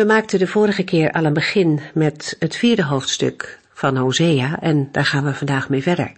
[0.00, 4.88] We maakten de vorige keer al een begin met het vierde hoofdstuk van Hosea en
[4.92, 6.12] daar gaan we vandaag mee verder.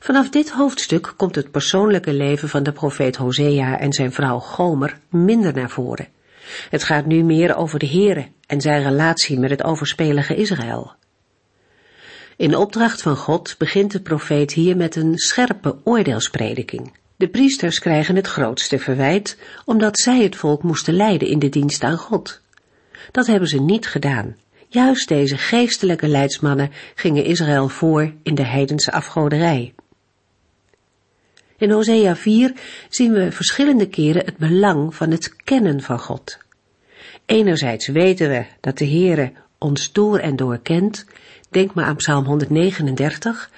[0.00, 4.98] Vanaf dit hoofdstuk komt het persoonlijke leven van de profeet Hosea en zijn vrouw Gomer
[5.08, 6.08] minder naar voren.
[6.70, 10.92] Het gaat nu meer over de Here en zijn relatie met het overspelige Israël.
[12.36, 16.96] In opdracht van God begint de profeet hier met een scherpe oordeelsprediking.
[17.16, 21.82] De priesters krijgen het grootste verwijt, omdat zij het volk moesten leiden in de dienst
[21.82, 22.42] aan God.
[23.10, 24.36] Dat hebben ze niet gedaan.
[24.68, 29.74] Juist deze geestelijke leidsmannen gingen Israël voor in de heidense afgoderij.
[31.56, 32.52] In Hosea 4
[32.88, 36.38] zien we verschillende keren het belang van het kennen van God.
[37.26, 41.06] Enerzijds weten we dat de Heere ons door en door kent.
[41.50, 43.50] Denk maar aan Psalm 139.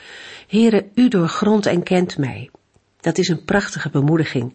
[0.49, 2.51] Heere, u doorgrondt en kent mij.
[3.01, 4.55] Dat is een prachtige bemoediging.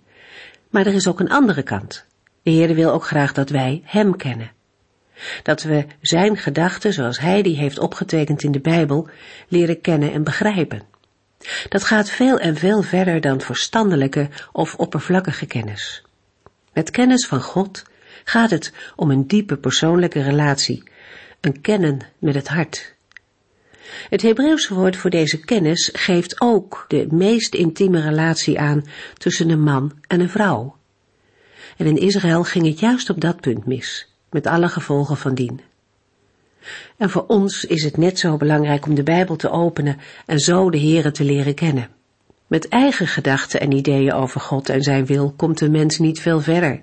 [0.70, 2.06] Maar er is ook een andere kant.
[2.44, 4.52] De Heere wil ook graag dat wij Hem kennen.
[5.44, 9.10] Dat we Zijn gedachten, zoals Hij die heeft opgetekend in de Bijbel,
[9.48, 10.82] leren kennen en begrijpen.
[11.70, 16.04] Dat gaat veel en veel verder dan verstandelijke of oppervlakkige kennis.
[16.74, 17.84] Met kennis van God
[18.24, 20.84] gaat het om een diepe persoonlijke relatie,
[21.42, 22.96] een kennen met het hart.
[24.10, 28.86] Het Hebreeuwse woord voor deze kennis geeft ook de meest intieme relatie aan
[29.18, 30.76] tussen een man en een vrouw.
[31.78, 35.62] En in Israël ging het juist op dat punt mis, met alle gevolgen van dien.
[36.98, 40.70] En voor ons is het net zo belangrijk om de Bijbel te openen en zo
[40.70, 41.90] de Here te leren kennen.
[42.48, 46.42] Met eigen gedachten en ideeën over God en zijn wil komt de mens niet veel
[46.42, 46.82] verder.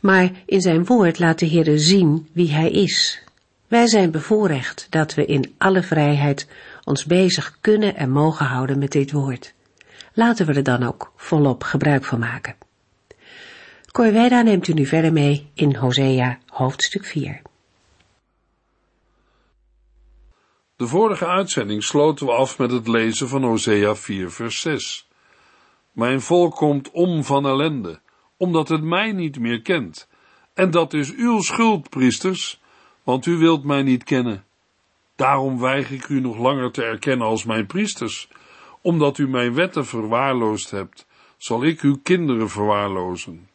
[0.00, 3.22] Maar in zijn woord laat de Heere zien wie hij is.
[3.68, 6.46] Wij zijn bevoorrecht dat we in alle vrijheid
[6.84, 9.54] ons bezig kunnen en mogen houden met dit woord.
[10.12, 12.54] Laten we er dan ook volop gebruik van maken.
[13.96, 17.42] Corwijda neemt u nu verder mee in Hosea hoofdstuk 4.
[20.76, 25.08] De vorige uitzending sloten we af met het lezen van Hosea 4 vers 6.
[25.92, 28.00] Mijn volk komt om van ellende,
[28.36, 30.08] omdat het mij niet meer kent.
[30.54, 32.60] En dat is uw schuld, priesters,
[33.02, 34.44] want u wilt mij niet kennen.
[35.14, 38.28] Daarom weiger ik u nog langer te erkennen als mijn priesters,
[38.80, 41.06] omdat u mijn wetten verwaarloosd hebt,
[41.36, 43.54] zal ik uw kinderen verwaarlozen.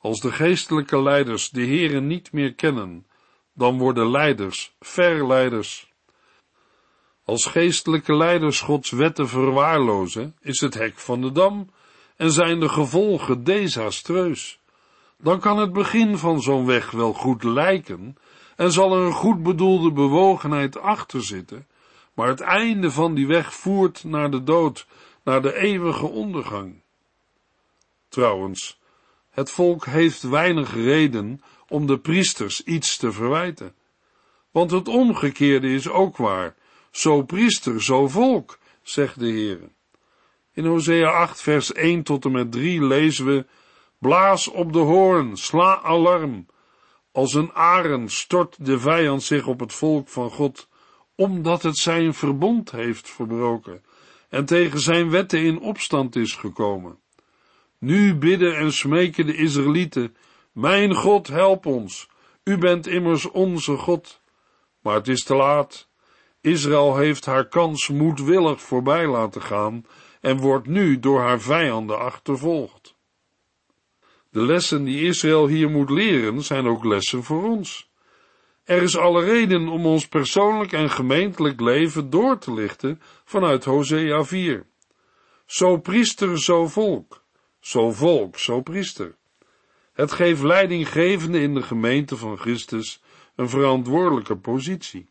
[0.00, 3.06] Als de geestelijke leiders de Heeren niet meer kennen,
[3.54, 5.92] dan worden leiders verleiders.
[7.24, 11.70] Als geestelijke leiders Gods wetten verwaarlozen, is het hek van de dam
[12.16, 14.60] en zijn de gevolgen desastreus.
[15.18, 18.16] Dan kan het begin van zo'n weg wel goed lijken
[18.56, 21.66] en zal er een goed bedoelde bewogenheid achter zitten,
[22.14, 24.86] maar het einde van die weg voert naar de dood,
[25.24, 26.82] naar de eeuwige ondergang.
[28.08, 28.79] Trouwens,
[29.30, 33.74] het volk heeft weinig reden om de priesters iets te verwijten.
[34.50, 36.54] Want het omgekeerde is ook waar.
[36.90, 39.60] Zo priester, zo volk, zegt de Heer.
[40.52, 43.46] In Hosea 8 vers 1 tot en met 3 lezen we,
[43.98, 46.46] Blaas op de hoorn, sla alarm.
[47.12, 50.68] Als een arend stort de vijand zich op het volk van God,
[51.14, 53.82] omdat het zijn verbond heeft verbroken
[54.28, 56.98] en tegen zijn wetten in opstand is gekomen.
[57.80, 60.16] Nu bidden en smeken de Israëlieten,
[60.52, 62.08] Mijn God, help ons,
[62.44, 64.20] u bent immers onze God.
[64.82, 65.88] Maar het is te laat.
[66.40, 69.86] Israël heeft haar kans moedwillig voorbij laten gaan
[70.20, 72.96] en wordt nu door haar vijanden achtervolgd.
[74.30, 77.90] De lessen die Israël hier moet leren zijn ook lessen voor ons.
[78.64, 84.24] Er is alle reden om ons persoonlijk en gemeentelijk leven door te lichten vanuit Hosea
[84.24, 84.66] 4.
[85.46, 87.19] Zo priester, zo volk.
[87.60, 89.16] Zo volk, zo priester.
[89.92, 93.02] Het geeft leidinggevende in de gemeente van Christus
[93.34, 95.08] een verantwoordelijke positie.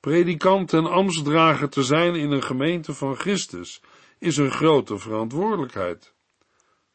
[0.00, 3.80] Predikant en ambtsdrager te zijn in een gemeente van Christus
[4.18, 6.14] is een grote verantwoordelijkheid.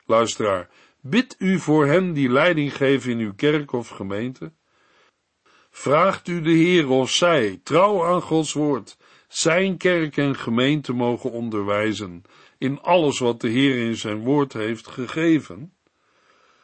[0.06, 0.70] Luisteraar,
[1.02, 4.52] bid u voor hen die leiding geven in uw kerk of gemeente?
[5.70, 8.98] Vraagt u de Heer of zij, trouw aan Gods woord,
[9.28, 12.24] zijn kerk en gemeente mogen onderwijzen
[12.60, 15.74] in alles wat de Heer in zijn woord heeft gegeven?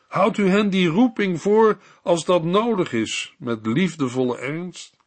[0.08, 4.98] Houdt u hen die roeping voor als dat nodig is, met liefdevolle ernst?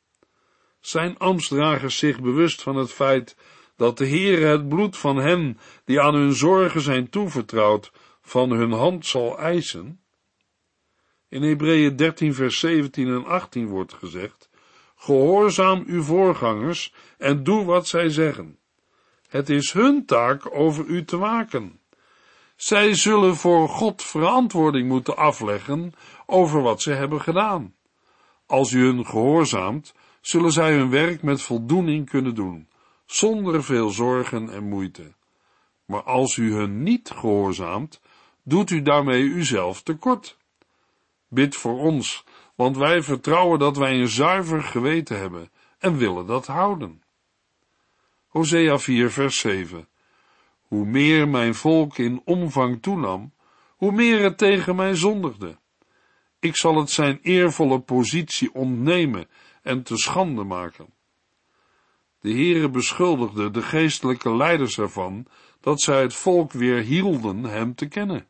[0.80, 3.36] Zijn ambtsdragers zich bewust van het feit
[3.76, 8.72] dat de Heere het bloed van hen die aan hun zorgen zijn toevertrouwd van hun
[8.72, 10.00] hand zal eisen?
[11.28, 14.50] In Hebreeën 13 vers 17 en 18 wordt gezegd,
[14.96, 18.57] gehoorzaam uw voorgangers en doe wat zij zeggen.
[19.28, 21.80] Het is hun taak over u te waken.
[22.56, 25.92] Zij zullen voor God verantwoording moeten afleggen
[26.26, 27.74] over wat ze hebben gedaan.
[28.46, 32.68] Als u hun gehoorzaamt, zullen zij hun werk met voldoening kunnen doen,
[33.06, 35.12] zonder veel zorgen en moeite.
[35.84, 38.00] Maar als u hun niet gehoorzaamt,
[38.42, 40.36] doet u daarmee uzelf tekort.
[41.28, 46.46] Bid voor ons, want wij vertrouwen dat wij een zuiver geweten hebben en willen dat
[46.46, 47.02] houden.
[48.28, 49.88] Hosea 4 vers 7
[50.60, 53.32] Hoe meer mijn volk in omvang toenam,
[53.76, 55.58] hoe meer het tegen mij zondigde.
[56.40, 59.28] Ik zal het zijn eervolle positie ontnemen
[59.62, 60.86] en te schande maken.
[62.20, 65.26] De Heere beschuldigde de geestelijke leiders ervan
[65.60, 68.26] dat zij het volk weer hielden hem te kennen.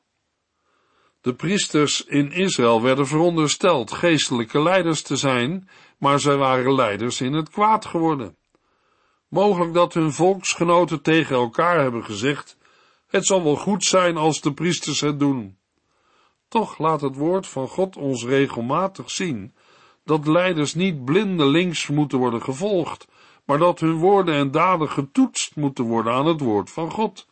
[1.20, 5.68] De priesters in Israël werden verondersteld geestelijke leiders te zijn,
[5.98, 8.36] maar zij waren leiders in het kwaad geworden.
[9.28, 12.56] Mogelijk dat hun volksgenoten tegen elkaar hebben gezegd:
[13.06, 15.58] Het zal wel goed zijn als de priesters het doen.
[16.48, 19.54] Toch laat het woord van God ons regelmatig zien
[20.04, 23.08] dat leiders niet blindelings moeten worden gevolgd,
[23.44, 27.26] maar dat hun woorden en daden getoetst moeten worden aan het woord van God.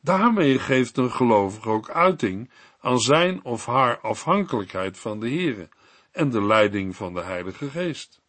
[0.00, 2.50] Daarmee geeft een gelovige ook uiting
[2.80, 5.68] aan zijn of haar afhankelijkheid van de Heere
[6.12, 8.20] en de leiding van de Heilige Geest.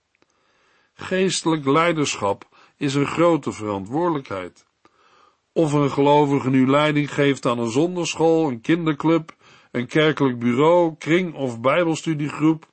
[0.94, 4.66] Geestelijk leiderschap is een grote verantwoordelijkheid.
[5.52, 9.36] Of een gelovige nu leiding geeft aan een zonderschool, een kinderclub,
[9.72, 12.68] een kerkelijk bureau, kring of bijbelstudiegroep,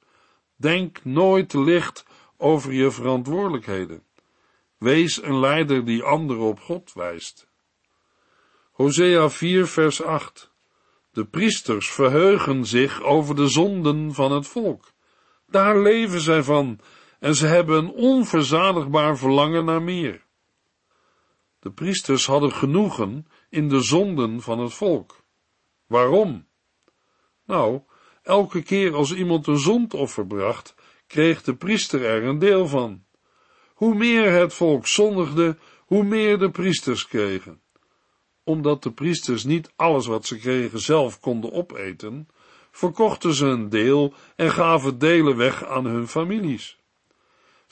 [0.57, 2.07] denk nooit te licht
[2.37, 4.03] over je verantwoordelijkheden.
[4.79, 7.51] Wees een leider die anderen op God wijst.
[8.73, 10.53] Hosea 4 vers 8
[11.13, 14.93] De priesters verheugen zich over de zonden van het volk.
[15.47, 16.79] Daar leven zij van
[17.23, 20.25] en ze hebben een onverzadigbaar verlangen naar meer.
[21.59, 25.25] De priesters hadden genoegen in de zonden van het volk.
[25.87, 26.47] Waarom?
[27.47, 27.81] Nou,
[28.23, 30.75] elke keer als iemand een zondoffer bracht,
[31.07, 33.05] kreeg de priester er een deel van.
[33.75, 37.63] Hoe meer het volk zondigde, hoe meer de priesters kregen.
[38.45, 42.29] Omdat de priesters niet alles wat ze kregen zelf konden opeten,
[42.71, 46.81] verkochten ze een deel en gaven delen weg aan hun families.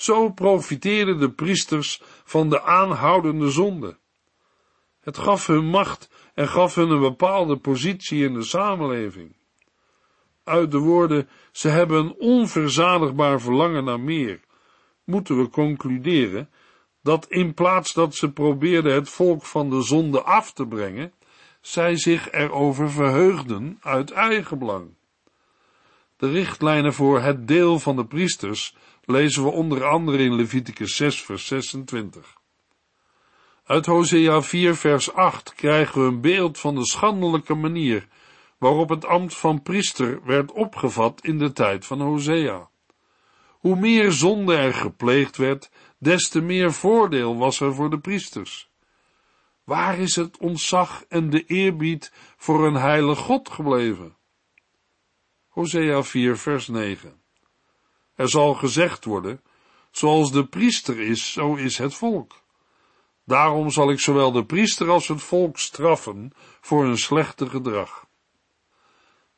[0.00, 3.98] Zo profiteerden de priesters van de aanhoudende zonde.
[5.00, 9.38] Het gaf hun macht en gaf hun een bepaalde positie in de samenleving
[10.50, 14.40] uit de woorden, ze hebben een onverzadigbaar verlangen naar meer,
[15.04, 16.50] moeten we concluderen
[17.02, 21.12] dat in plaats dat ze probeerden het volk van de zonde af te brengen,
[21.60, 24.98] zij zich erover verheugden uit eigen belang.
[26.20, 31.22] De richtlijnen voor het deel van de priesters lezen we onder andere in Leviticus 6
[31.22, 32.36] vers 26.
[33.64, 38.08] Uit Hosea 4 vers 8 krijgen we een beeld van de schandelijke manier
[38.58, 42.68] waarop het ambt van priester werd opgevat in de tijd van Hosea.
[43.50, 48.70] Hoe meer zonde er gepleegd werd, des te meer voordeel was er voor de priesters.
[49.64, 54.18] Waar is het ontzag en de eerbied voor een heilig God gebleven?
[55.50, 57.22] Hosea 4 vers 9
[58.14, 59.42] Er zal gezegd worden,
[59.90, 62.42] zoals de priester is, zo is het volk.
[63.24, 68.06] Daarom zal ik zowel de priester als het volk straffen voor hun slechte gedrag.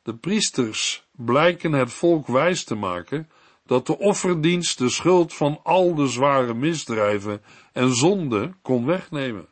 [0.01, 3.29] De priesters blijken het volk wijs te maken
[3.65, 9.47] dat de offerdienst de schuld van al de zware misdrijven en zonden kon wegnemen.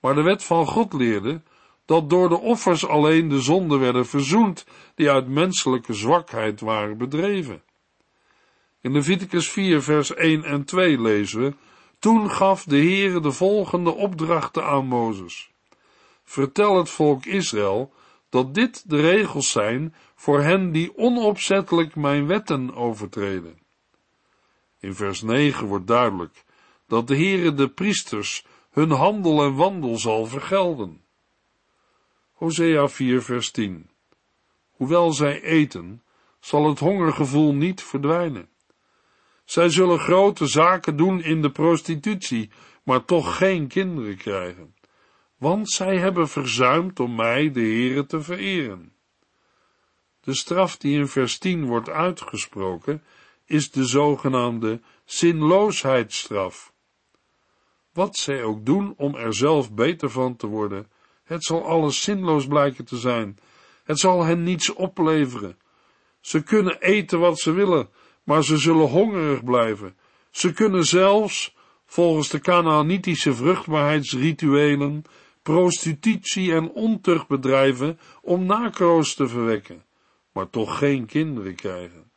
[0.00, 1.42] Maar de wet van God leerde
[1.88, 7.62] dat door de offers alleen de zonden werden verzoend die uit menselijke zwakheid waren bedreven.
[8.80, 11.54] In Leviticus 4 vers 1 en 2 lezen we,
[11.98, 15.50] toen gaf de Heere de volgende opdrachten aan Mozes.
[16.24, 17.92] Vertel het volk Israël
[18.28, 23.58] dat dit de regels zijn voor hen die onopzettelijk mijn wetten overtreden.
[24.80, 26.44] In vers 9 wordt duidelijk
[26.86, 31.06] dat de Heere de priesters hun handel en wandel zal vergelden.
[32.38, 33.90] Hosea 4 vers 10
[34.70, 36.02] Hoewel zij eten,
[36.40, 38.48] zal het hongergevoel niet verdwijnen.
[39.44, 42.50] Zij zullen grote zaken doen in de prostitutie,
[42.82, 44.76] maar toch geen kinderen krijgen
[45.38, 48.92] want zij hebben verzuimd om mij, de Heere, te vereren.
[50.20, 53.04] De straf die in vers 10 wordt uitgesproken,
[53.44, 56.72] is de zogenaamde zinloosheidsstraf.
[57.92, 60.90] Wat zij ook doen om er zelf beter van te worden,
[61.28, 63.38] het zal alles zinloos blijken te zijn.
[63.84, 65.58] Het zal hen niets opleveren.
[66.20, 67.88] Ze kunnen eten wat ze willen,
[68.24, 69.96] maar ze zullen hongerig blijven.
[70.30, 71.54] Ze kunnen zelfs,
[71.86, 75.04] volgens de Canaanitische vruchtbaarheidsrituelen,
[75.42, 79.84] prostitutie en ontucht bedrijven om nakroos te verwekken,
[80.32, 82.10] maar toch geen kinderen krijgen.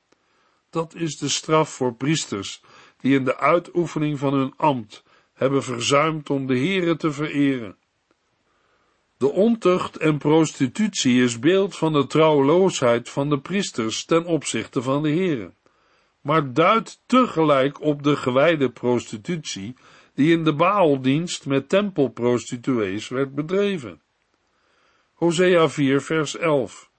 [0.70, 2.62] Dat is de straf voor priesters
[3.00, 5.03] die in de uitoefening van hun ambt
[5.34, 7.75] hebben verzuimd om de Here te vereren.
[9.21, 15.03] De ontucht en prostitutie is beeld van de trouweloosheid van de priesters ten opzichte van
[15.03, 15.53] de Here,
[16.21, 19.75] maar duidt tegelijk op de gewijde prostitutie
[20.13, 24.01] die in de Baaldienst met tempelprostituees werd bedreven.
[25.13, 26.89] Hosea 4 vers 11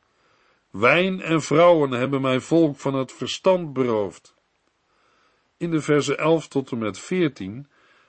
[0.71, 4.35] Wijn en vrouwen hebben mijn volk van het verstand beroofd.
[5.57, 7.67] In de versen 11 tot en met 14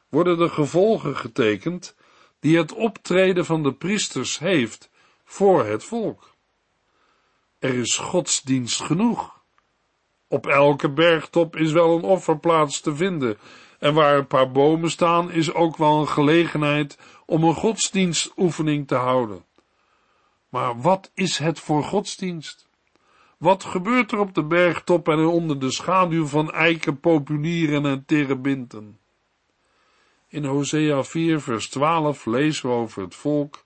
[0.10, 1.96] worden de gevolgen getekend
[2.44, 4.90] die het optreden van de priesters heeft
[5.24, 6.36] voor het volk.
[7.60, 9.42] Er is godsdienst genoeg.
[10.28, 13.38] Op elke bergtop is wel een offerplaats te vinden,
[13.80, 18.96] en waar een paar bomen staan is ook wel een gelegenheid om een godsdienstoefening te
[18.96, 19.46] houden.
[20.50, 22.70] Maar wat is het voor godsdienst?
[23.38, 28.98] Wat gebeurt er op de bergtop en onder de schaduw van eiken, populieren en terebinten?
[30.34, 33.63] In Hosea 4 vers 12 lezen we over het volk.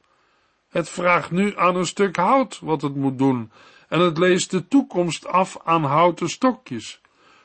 [0.70, 3.52] Het vraagt nu aan een stuk hout wat het moet doen,
[3.88, 7.02] en het leest de toekomst af aan houten stokjes.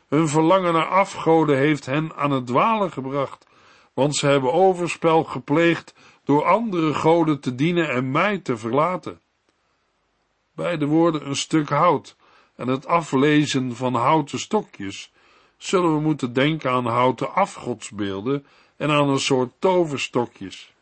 [0.08, 3.46] Hun verlangen naar afgoden heeft hen aan het dwalen gebracht,
[3.92, 9.20] want ze hebben overspel gepleegd door andere goden te dienen en mij te verlaten.
[10.54, 12.16] Bij de woorden een stuk hout
[12.56, 15.12] en het aflezen van houten stokjes
[15.56, 18.46] zullen we moeten denken aan houten afgodsbeelden
[18.82, 20.74] en aan een soort toverstokjes.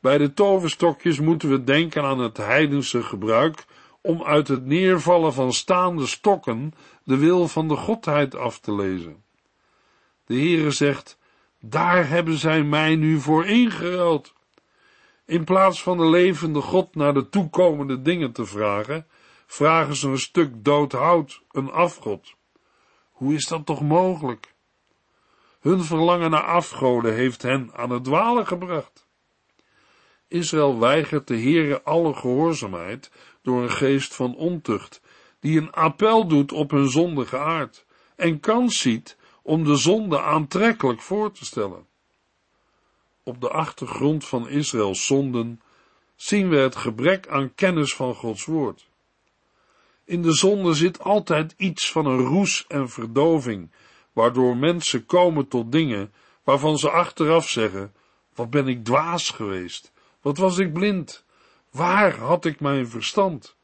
[0.00, 3.64] Bij de toverstokjes moeten we denken aan het heidense gebruik
[4.00, 6.72] om uit het neervallen van staande stokken
[7.04, 9.24] de wil van de Godheid af te lezen.
[10.26, 11.18] De Heere zegt,
[11.60, 14.32] daar hebben zij mij nu voor ingeruild.
[15.24, 19.06] In plaats van de levende God naar de toekomende dingen te vragen,
[19.46, 22.34] vragen ze een stuk dood hout, een afgod.
[23.10, 24.56] Hoe is dat toch mogelijk?
[25.60, 29.06] Hun verlangen naar afgoden heeft hen aan het dwalen gebracht.
[30.28, 33.10] Israël weigert de Heere alle gehoorzaamheid
[33.42, 35.00] door een geest van ontucht,
[35.40, 37.84] die een appel doet op hun zondige aard
[38.16, 41.86] en kans ziet om de zonde aantrekkelijk voor te stellen.
[43.22, 45.60] Op de achtergrond van Israëls zonden
[46.16, 48.88] zien we het gebrek aan kennis van Gods woord.
[50.04, 53.70] In de zonde zit altijd iets van een roes en verdoving,
[54.18, 56.12] waardoor mensen komen tot dingen
[56.44, 57.92] waarvan ze achteraf zeggen:
[58.34, 59.92] Wat ben ik dwaas geweest?
[60.20, 61.24] Wat was ik blind?
[61.70, 63.56] Waar had ik mijn verstand?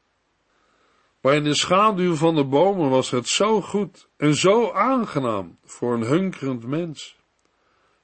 [1.21, 5.93] Maar in de schaduw van de bomen was het zo goed en zo aangenaam voor
[5.93, 7.17] een hunkerend mens.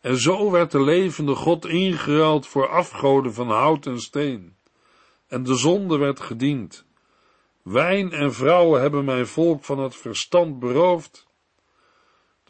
[0.01, 4.55] En zo werd de levende God ingeruild voor afgoden van hout en steen.
[5.27, 6.85] En de zonde werd gediend.
[7.61, 11.29] Wijn en vrouwen hebben mijn volk van het verstand beroofd.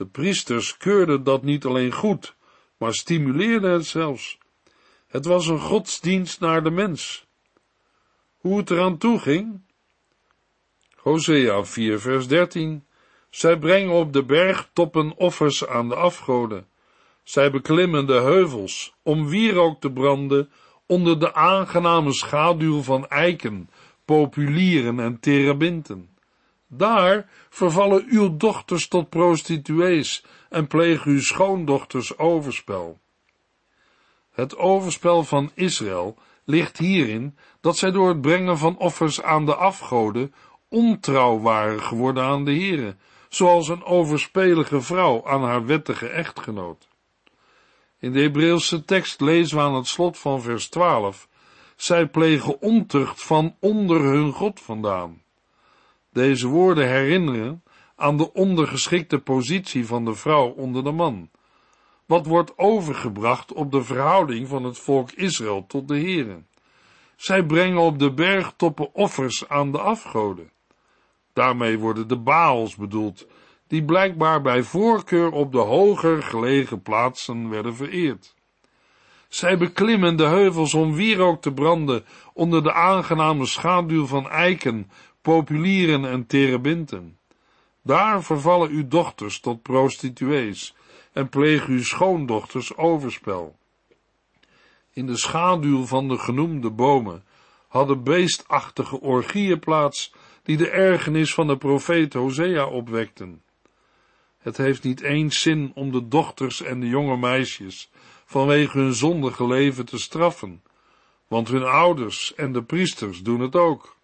[0.02, 2.36] De priesters keurden dat niet alleen goed,
[2.78, 4.38] maar stimuleerden het zelfs.
[5.08, 7.26] Het was een godsdienst naar de mens.
[8.38, 9.62] Hoe het eraan toe ging?
[10.96, 12.86] Hosea 4 vers 13
[13.30, 16.68] Zij brengen op de bergtoppen offers aan de afgoden.
[17.24, 20.52] Zij beklimmen de heuvels om wierook te branden
[20.86, 23.70] onder de aangename schaduw van eiken,
[24.06, 26.11] populieren en terebinten.
[26.74, 33.00] Daar vervallen uw dochters tot prostituees en plegen uw schoondochters overspel.
[34.32, 39.56] Het overspel van Israël ligt hierin dat zij door het brengen van offers aan de
[39.56, 40.34] afgoden
[40.70, 42.96] ontrouw waren geworden aan de Here,
[43.30, 46.88] zoals een overspelige vrouw aan haar wettige echtgenoot.
[48.00, 51.28] In de Hebreeuwse tekst lezen we aan het slot van vers 12,
[51.76, 55.21] zij plegen ontucht van onder hun God vandaan.
[56.12, 57.64] Deze woorden herinneren
[57.96, 61.30] aan de ondergeschikte positie van de vrouw onder de man,
[62.06, 66.44] wat wordt overgebracht op de verhouding van het volk Israël tot de Here.
[67.16, 70.52] Zij brengen op de bergtoppen offers aan de afgoden.
[71.34, 73.28] Daarmee worden de Baals bedoeld,
[73.68, 78.36] die blijkbaar bij voorkeur op de hoger gelegen plaatsen werden vereerd.
[79.28, 84.92] Zij beklimmen de heuvels om wierook te branden onder de aangename schaduw van eiken,
[85.22, 87.18] populieren en terebinten.
[87.82, 90.76] Daar vervallen uw dochters tot prostituees
[91.14, 93.56] en plegen uw schoondochters overspel.
[94.94, 97.24] In de schaduw van de genoemde bomen
[97.68, 100.14] hadden beestachtige orgieën plaats
[100.44, 103.42] die de ergernis van de profeet Hosea opwekten.
[104.38, 107.92] Het heeft niet eens zin om de dochters en de jonge meisjes
[108.26, 110.64] vanwege hun zondige leven te straffen,
[111.28, 113.96] want hun ouders en de priesters doen het ook.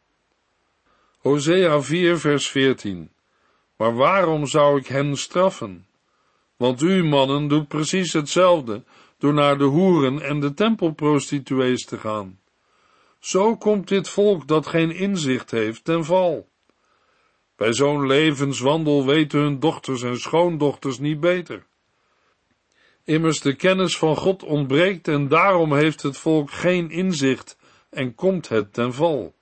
[1.27, 3.11] Hosea 4 vers 14
[3.77, 5.87] Maar waarom zou ik hen straffen?
[6.57, 8.83] Want u mannen doet precies hetzelfde
[9.17, 12.39] door naar de hoeren en de tempelprostituees te gaan.
[13.19, 16.49] Zo komt dit volk dat geen inzicht heeft ten val.
[17.55, 21.65] Bij zo'n levenswandel weten hun dochters en schoondochters niet beter.
[23.03, 27.57] Immers de kennis van God ontbreekt en daarom heeft het volk geen inzicht
[27.89, 29.35] en komt het ten val.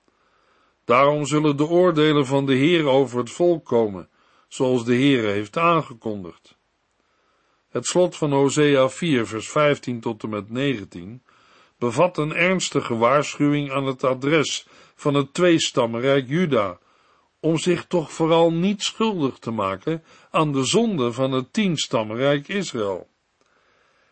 [0.86, 4.08] Daarom zullen de oordelen van de Heer over het volk komen,
[4.48, 6.58] zoals de Heer heeft aangekondigd.
[7.68, 11.22] Het slot van Hosea 4 vers 15 tot en met 19
[11.78, 16.78] bevat een ernstige waarschuwing aan het adres van het tweestammenrijk Juda,
[17.40, 23.08] om zich toch vooral niet schuldig te maken aan de zonde van het tienstammenrijk Israël.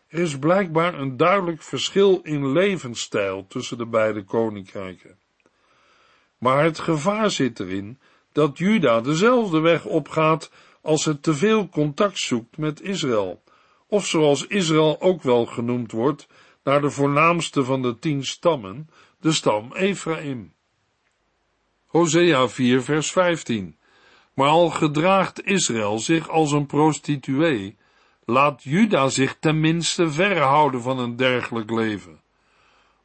[0.07, 5.23] Er is blijkbaar een duidelijk verschil in levensstijl tussen de beide koninkrijken.
[6.45, 7.99] Maar het gevaar zit erin
[8.31, 13.43] dat Juda dezelfde weg opgaat als het te veel contact zoekt met Israël,
[13.87, 16.27] of zoals Israël ook wel genoemd wordt,
[16.63, 20.53] naar de voornaamste van de tien stammen, de stam Ephraim.
[21.85, 23.77] Hosea 4 vers 15
[24.33, 27.77] Maar al gedraagt Israël zich als een prostituee,
[28.25, 32.21] laat Juda zich tenminste verre houden van een dergelijk leven.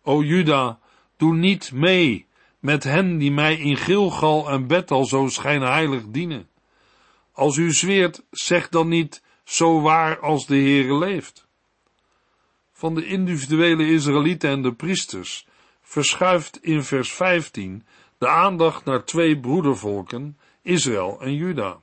[0.02, 0.78] O Juda,
[1.16, 2.28] doe niet mee
[2.60, 6.48] met hen die mij in Gilgal en Bethel zo schijnheilig dienen.
[7.32, 11.48] Als u zweert, zeg dan niet zo waar als de Heere leeft.
[12.72, 15.46] Van de individuele Israëlieten en de priesters
[15.80, 17.84] verschuift in vers 15
[18.18, 21.80] de aandacht naar twee broedervolken, Israël en Juda.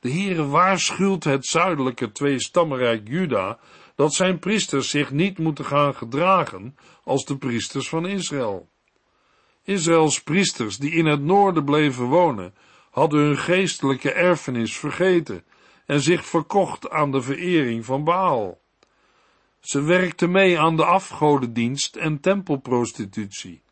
[0.00, 3.58] De Heere waarschuwt het zuidelijke tweestammenrijk Juda
[3.94, 8.68] dat zijn priesters zich niet moeten gaan gedragen als de priesters van Israël.
[9.70, 12.54] Israëls priesters die in het noorden bleven wonen,
[12.90, 15.44] hadden hun geestelijke erfenis vergeten
[15.86, 18.60] en zich verkocht aan de verering van Baal.
[19.60, 23.62] Ze werkten mee aan de afgodendienst en tempelprostitutie.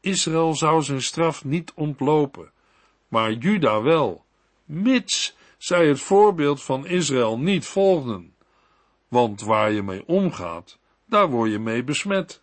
[0.00, 2.50] Israël zou zijn straf niet ontlopen,
[3.08, 4.24] maar Juda wel,
[4.64, 8.34] mits zij het voorbeeld van Israël niet volgden.
[9.08, 12.42] Want waar je mee omgaat, daar word je mee besmet.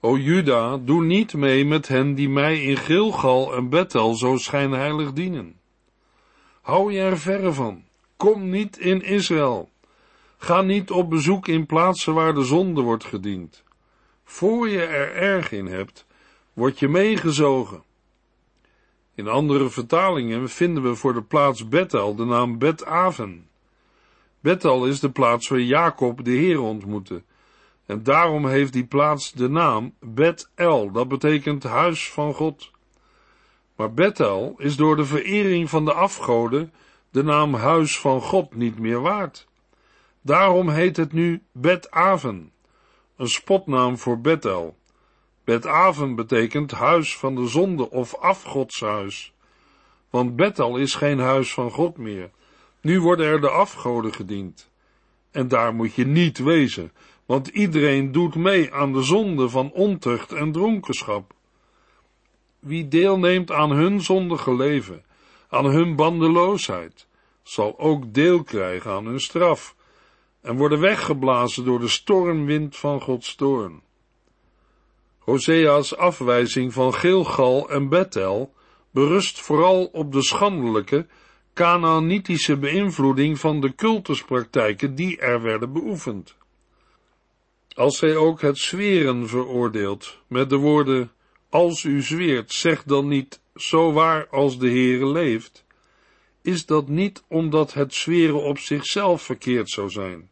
[0.00, 5.12] O Juda, doe niet mee met hen die mij in Gilgal en Bethel zo schijnheilig
[5.12, 5.60] dienen.
[6.60, 7.84] Hou je er verre van.
[8.16, 9.70] Kom niet in Israël.
[10.36, 13.64] Ga niet op bezoek in plaatsen waar de zonde wordt gediend.
[14.24, 16.06] Voor je er erg in hebt,
[16.52, 17.82] word je meegezogen.
[19.14, 23.48] In andere vertalingen vinden we voor de plaats Bethel de naam Bet-Aven.
[24.40, 27.22] Bethel is de plaats waar Jacob de Heer ontmoette,
[27.88, 32.70] en daarom heeft die plaats de naam Bet-El, dat betekent huis van God.
[33.76, 36.72] Maar Bethel is door de verering van de afgoden
[37.10, 39.46] de naam huis van God niet meer waard.
[40.20, 42.52] Daarom heet het nu Bet-Aven,
[43.16, 44.76] een spotnaam voor Bethel.
[45.44, 49.32] Bet-Aven betekent huis van de zonde of afgodshuis.
[50.10, 52.30] Want Bethel is geen huis van God meer.
[52.80, 54.70] Nu worden er de afgoden gediend.
[55.30, 56.92] En daar moet je niet wezen,
[57.28, 61.34] want iedereen doet mee aan de zonde van ontucht en dronkenschap.
[62.58, 65.04] Wie deelneemt aan hun zondige leven,
[65.48, 67.06] aan hun bandeloosheid,
[67.42, 69.76] zal ook deel krijgen aan hun straf
[70.40, 73.82] en worden weggeblazen door de stormwind van Gods toorn.
[75.18, 78.52] Hosea's afwijzing van Gilgal en Bethel
[78.90, 81.06] berust vooral op de schandelijke
[81.54, 86.37] Canaanitische beïnvloeding van de cultuspraktijken die er werden beoefend.
[87.78, 91.12] Als hij ook het zweren veroordeelt met de woorden,
[91.48, 95.64] als u zweert, zeg dan niet zo waar als de Heere leeft,
[96.42, 100.30] is dat niet omdat het zweren op zichzelf verkeerd zou zijn,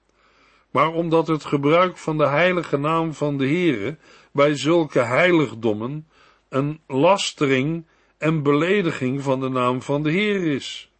[0.70, 3.98] maar omdat het gebruik van de heilige naam van de Heere
[4.32, 6.08] bij zulke heiligdommen
[6.48, 7.86] een lastering
[8.18, 10.90] en belediging van de naam van de Heer is.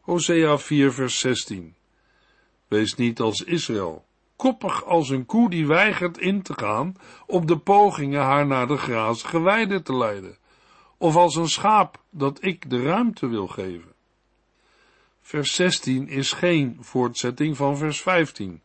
[0.00, 1.74] Hosea 4 vers 16
[2.68, 4.04] Wees niet als Israël,
[4.42, 6.94] koppig als een koe die weigert in te gaan
[7.26, 10.36] op de pogingen haar naar de grazige weide te leiden,
[10.98, 13.92] of als een schaap dat ik de ruimte wil geven.
[15.20, 18.60] Vers 16 is geen voortzetting van vers 15,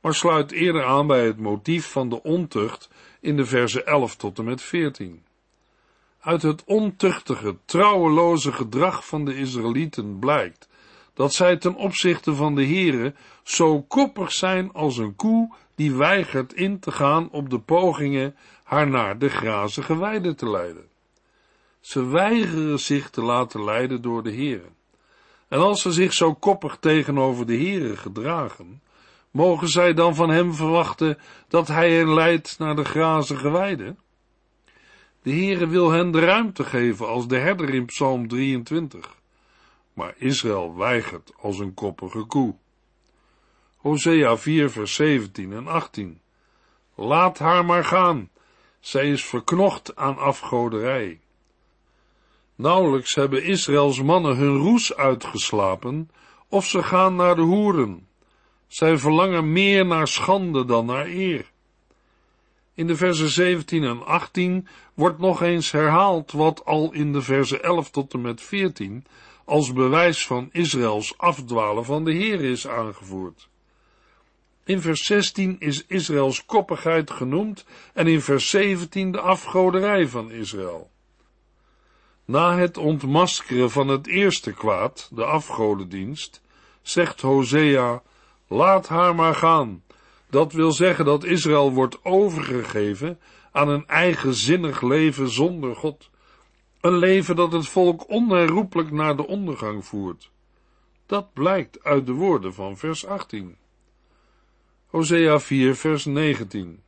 [0.00, 2.88] maar sluit eerder aan bij het motief van de ontucht
[3.20, 5.22] in de versen 11 tot en met 14.
[6.20, 10.68] Uit het ontuchtige, trouweloze gedrag van de Israëlieten blijkt
[11.16, 16.52] dat zij ten opzichte van de Here zo koppig zijn als een koe die weigert
[16.52, 20.84] in te gaan op de pogingen haar naar de grazige weide te leiden.
[21.80, 24.68] Ze weigeren zich te laten leiden door de Here.
[25.48, 28.82] En als ze zich zo koppig tegenover de Here gedragen,
[29.30, 33.94] mogen zij dan van hem verwachten dat hij hen leidt naar de grazige weide?
[35.22, 39.15] De Heere wil hen de ruimte geven als de herder in Psalm 23.
[39.96, 42.54] Maar Israël weigert als een koppige koe.
[43.76, 46.20] Hosea 4 vers 17 en 18.
[46.94, 48.30] Laat haar maar gaan.
[48.80, 51.20] Zij is verknocht aan afgoderij.
[52.54, 56.10] Nauwelijks hebben Israëls mannen hun roes uitgeslapen,
[56.48, 58.08] of ze gaan naar de hoeren.
[58.66, 61.50] Zij verlangen meer naar schande dan naar eer.
[62.74, 67.62] In de versen 17 en 18 wordt nog eens herhaald wat al in de versen
[67.62, 69.04] 11 tot en met 14
[69.46, 73.48] als bewijs van Israëls afdwalen van de Heer is aangevoerd.
[74.64, 80.90] In vers 16 is Israëls koppigheid genoemd en in vers 17 de afgoderij van Israël.
[82.24, 86.42] Na het ontmaskeren van het eerste kwaad, de afgodendienst,
[86.82, 88.02] zegt Hosea,
[88.48, 89.82] laat haar maar gaan.
[90.30, 93.18] Dat wil zeggen dat Israël wordt overgegeven
[93.52, 96.10] aan een eigenzinnig leven zonder God.
[96.86, 100.30] Een leven dat het volk onherroepelijk naar de ondergang voert.
[101.06, 103.56] Dat blijkt uit de woorden van vers 18.
[104.86, 106.82] Hosea 4, vers 19.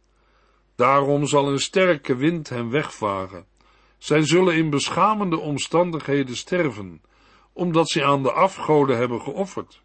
[0.75, 3.47] Daarom zal een sterke wind hen wegvagen.
[3.97, 7.03] Zij zullen in beschamende omstandigheden sterven,
[7.53, 9.83] omdat ze aan de afgoden hebben geofferd.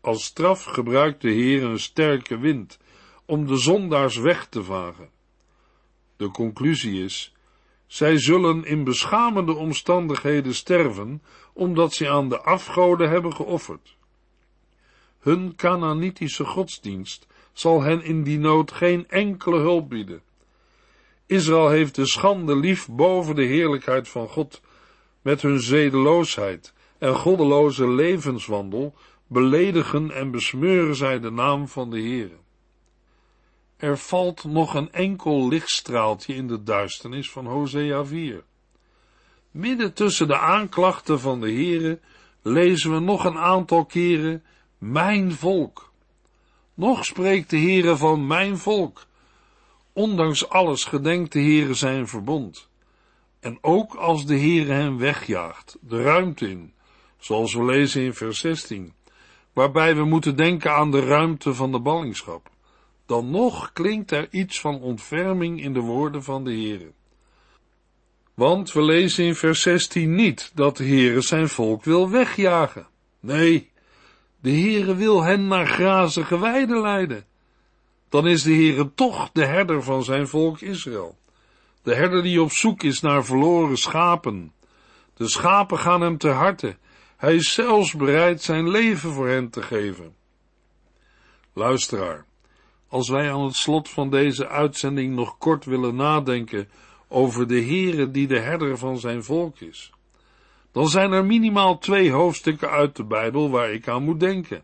[0.00, 2.78] Als straf gebruikt de Heer een sterke wind
[3.24, 5.10] om de zondaars weg te vagen.
[6.16, 7.32] De conclusie is,
[7.88, 11.22] zij zullen in beschamende omstandigheden sterven,
[11.52, 13.96] omdat ze aan de afgoden hebben geofferd.
[15.18, 20.22] Hun Canaanitische godsdienst zal hen in die nood geen enkele hulp bieden.
[21.26, 24.60] Israël heeft de schande lief boven de heerlijkheid van God.
[25.22, 28.94] Met hun zedeloosheid en goddeloze levenswandel
[29.26, 32.36] beledigen en besmeuren zij de naam van de Heere.
[33.78, 38.44] Er valt nog een enkel lichtstraaltje in de duisternis van Hosea 4.
[39.50, 42.00] Midden tussen de aanklachten van de Heere
[42.42, 44.44] lezen we nog een aantal keren
[44.78, 45.92] mijn volk.
[46.74, 49.06] Nog spreekt de Heere van mijn volk.
[49.92, 52.68] Ondanks alles gedenkt de Heere zijn verbond.
[53.40, 56.72] En ook als de Heere hem wegjaagt, de ruimte in,
[57.18, 58.92] zoals we lezen in vers 16,
[59.52, 62.50] waarbij we moeten denken aan de ruimte van de ballingschap,
[63.08, 66.92] dan nog klinkt er iets van ontferming in de woorden van de Heere.
[68.34, 72.86] Want we lezen in vers 16 niet dat de Heere zijn volk wil wegjagen.
[73.20, 73.70] Nee,
[74.40, 77.24] de Heere wil hen naar grazige weiden leiden.
[78.08, 81.18] Dan is de Heere toch de herder van zijn volk Israël.
[81.82, 84.52] De herder die op zoek is naar verloren schapen.
[85.14, 86.76] De schapen gaan hem te harte.
[87.16, 90.14] Hij is zelfs bereid zijn leven voor hen te geven.
[91.52, 92.27] Luisteraar,
[92.88, 96.68] als wij aan het slot van deze uitzending nog kort willen nadenken
[97.08, 99.92] over de Heere die de herder van zijn volk is,
[100.72, 104.62] dan zijn er minimaal twee hoofdstukken uit de Bijbel waar ik aan moet denken.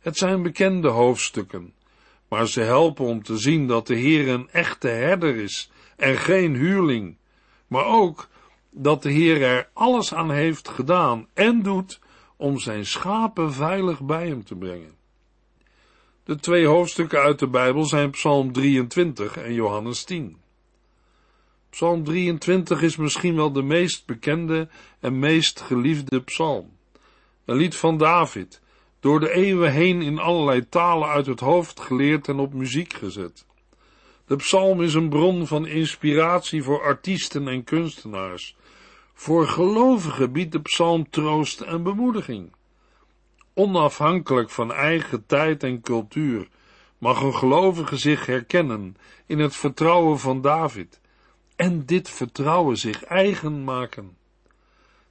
[0.00, 1.72] Het zijn bekende hoofdstukken,
[2.28, 6.54] maar ze helpen om te zien dat de Heer een echte herder is en geen
[6.54, 7.16] huurling,
[7.66, 8.28] maar ook
[8.70, 12.00] dat de Heer er alles aan heeft gedaan en doet
[12.36, 14.97] om zijn schapen veilig bij hem te brengen.
[16.28, 20.36] De twee hoofdstukken uit de Bijbel zijn Psalm 23 en Johannes 10.
[21.70, 24.68] Psalm 23 is misschien wel de meest bekende
[25.00, 26.70] en meest geliefde psalm.
[27.44, 28.60] Een lied van David,
[29.00, 33.46] door de eeuwen heen in allerlei talen uit het hoofd geleerd en op muziek gezet.
[34.26, 38.56] De psalm is een bron van inspiratie voor artiesten en kunstenaars.
[39.14, 42.56] Voor gelovigen biedt de psalm troost en bemoediging.
[43.58, 46.48] Onafhankelijk van eigen tijd en cultuur
[46.98, 51.00] mag een gelovige zich herkennen in het vertrouwen van David
[51.56, 54.16] en dit vertrouwen zich eigen maken.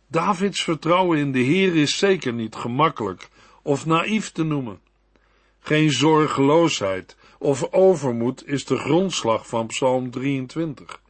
[0.07, 3.29] Davids vertrouwen in de Heer is zeker niet gemakkelijk
[3.61, 4.79] of naïef te noemen.
[5.59, 11.01] Geen zorgeloosheid of overmoed is de grondslag van Psalm 23.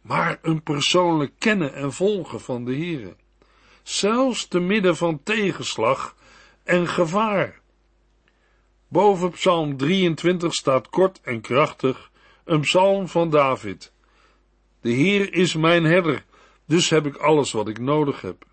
[0.00, 3.16] maar een persoonlijk kennen en volgen van de Heere.
[3.82, 6.14] Zelfs te midden van tegenslag
[6.66, 7.60] en gevaar.
[8.88, 12.10] Boven Psalm 23 staat kort en krachtig
[12.44, 13.92] een psalm van David.
[14.80, 16.24] De Heer is mijn herder,
[16.64, 18.44] dus heb ik alles wat ik nodig heb.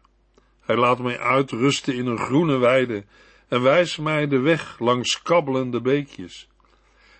[0.59, 3.03] Hij laat mij uitrusten in een groene weide
[3.47, 6.47] en wijst mij de weg langs kabbelende beekjes.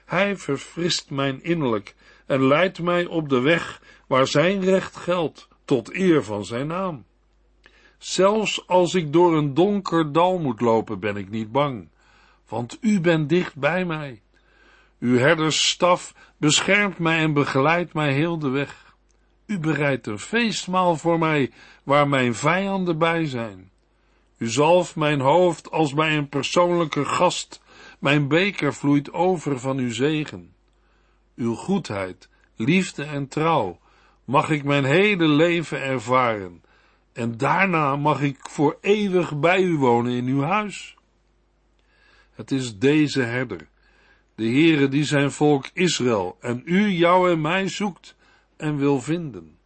[0.05, 5.93] Hij verfrist mijn innerlijk en leidt mij op de weg waar zijn recht geldt, tot
[5.93, 7.05] eer van zijn naam.
[8.03, 11.89] Zelfs als ik door een donker dal moet lopen, ben ik niet bang,
[12.47, 14.21] want u bent dicht bij mij.
[14.99, 18.95] Uw herdersstaf beschermt mij en begeleidt mij heel de weg.
[19.45, 21.51] U bereidt een feestmaal voor mij,
[21.83, 23.71] waar mijn vijanden bij zijn.
[24.37, 27.61] U zalft mijn hoofd als bij een persoonlijke gast,
[27.99, 30.53] mijn beker vloeit over van uw zegen.
[31.35, 33.79] Uw goedheid, liefde en trouw
[34.25, 36.63] mag ik mijn hele leven ervaren,
[37.13, 40.95] en daarna mag ik voor eeuwig bij u wonen in uw huis.
[42.31, 43.67] Het is deze herder,
[44.35, 48.15] de Heere die zijn volk Israël en u, jou en mij zoekt
[48.57, 49.57] en wil vinden.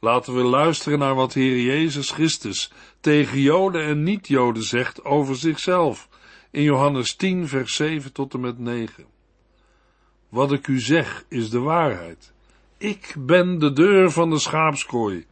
[0.00, 6.08] Laten we luisteren naar wat Heer Jezus Christus tegen Joden en niet-Joden zegt over zichzelf
[6.50, 9.04] in Johannes 10, vers 7 tot en met 9.
[10.28, 12.32] Wat ik u zeg is de waarheid.
[12.78, 15.26] Ik ben de deur van de schaapskooi.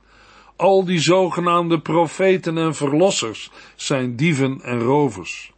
[0.57, 5.53] Al die zogenaamde profeten en verlossers zijn dieven en rovers.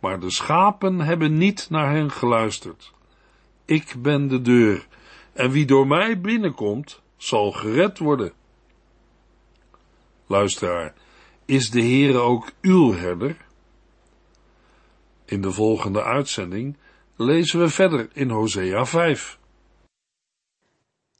[0.00, 2.92] Maar de schapen hebben niet naar hen geluisterd.
[3.64, 4.86] Ik ben de deur,
[5.32, 8.32] en wie door mij binnenkomt, zal gered worden.
[10.26, 10.94] Luisteraar,
[11.44, 13.36] is de Heere ook uw herder?
[15.24, 16.76] In de volgende uitzending
[17.16, 19.38] lezen we verder in Hosea 5.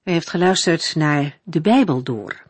[0.05, 2.50] U heeft geluisterd naar De Bijbel Door.